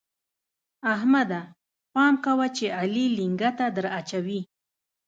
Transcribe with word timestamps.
احمده! 0.93 1.41
پام 1.93 2.13
کوه 2.25 2.47
چې 2.57 2.65
علي 2.79 3.05
لېنګته 3.17 3.65
دراچوي. 3.75 4.41